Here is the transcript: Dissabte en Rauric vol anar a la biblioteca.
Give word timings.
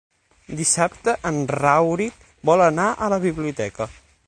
Dissabte 0.61 1.13
en 1.31 1.37
Rauric 1.51 2.25
vol 2.51 2.65
anar 2.71 2.87
a 3.09 3.13
la 3.17 3.23
biblioteca. 3.29 3.93